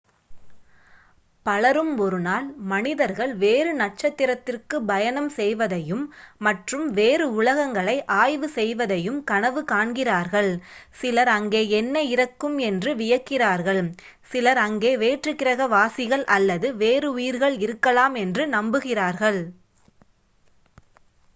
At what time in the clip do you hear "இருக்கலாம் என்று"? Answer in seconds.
17.59-18.45